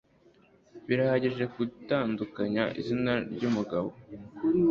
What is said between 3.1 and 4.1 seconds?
ry umugabo